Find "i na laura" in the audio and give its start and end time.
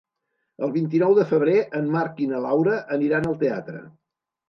2.25-2.83